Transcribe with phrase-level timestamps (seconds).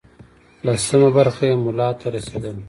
[0.65, 2.59] لسمه برخه یې ملا ته رسېدله.